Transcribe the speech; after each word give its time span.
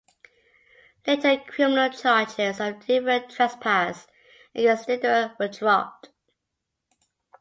Later 1.05 1.37
criminal 1.47 1.91
charges 1.91 2.59
of 2.59 2.79
"defiant 2.83 3.29
trespass" 3.29 4.07
against 4.55 4.87
Niederer 4.87 5.37
were 5.37 5.47
dropped. 5.47 6.09